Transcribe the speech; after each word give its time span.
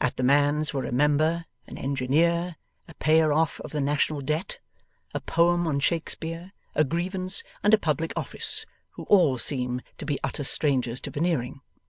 At 0.00 0.16
the 0.16 0.22
man's 0.22 0.72
were 0.72 0.84
a 0.84 0.92
Member, 0.92 1.46
an 1.66 1.76
Engineer, 1.76 2.54
a 2.86 2.94
Payer 3.00 3.32
off 3.32 3.58
of 3.62 3.72
the 3.72 3.80
National 3.80 4.20
Debt, 4.20 4.60
a 5.12 5.18
Poem 5.18 5.66
on 5.66 5.80
Shakespeare, 5.80 6.52
a 6.76 6.84
Grievance, 6.84 7.42
and 7.64 7.74
a 7.74 7.78
Public 7.78 8.12
Office, 8.14 8.64
who 8.90 9.02
all 9.06 9.38
seem 9.38 9.82
to 9.98 10.06
be 10.06 10.20
utter 10.22 10.44
strangers 10.44 11.00
to 11.00 11.10
Veneering. 11.10 11.62